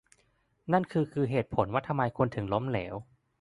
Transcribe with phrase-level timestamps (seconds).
[0.71, 2.95] นั่นคือคือเหตุผลว่าทำไมคุณถึงล้มเหลว